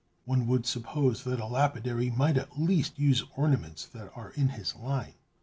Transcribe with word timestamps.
One 0.25 0.47
would 0.47 0.65
suppose 0.65 1.23
that 1.25 1.39
a 1.39 1.45
lapidary 1.45 2.09
might 2.09 2.35
at 2.35 2.59
least 2.59 2.97
use 2.97 3.23
ornaments 3.37 3.85
that 3.89 4.11
are 4.15 4.31
in 4.31 4.49
his 4.49 4.75
line!" 4.75 5.13